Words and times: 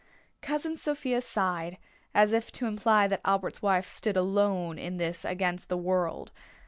Cousin 0.41 0.77
Sophia 0.77 1.21
sighed, 1.21 1.77
as 2.15 2.33
if 2.33 2.51
to 2.53 2.65
imply 2.65 3.05
that 3.07 3.21
Albert's 3.23 3.61
wife 3.61 3.87
stood 3.87 4.17
alone 4.17 4.79
in 4.79 4.97
this 4.97 5.23
against 5.23 5.69
the 5.69 5.77
world. 5.77 6.31